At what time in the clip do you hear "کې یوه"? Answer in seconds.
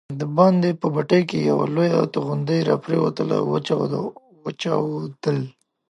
1.29-1.65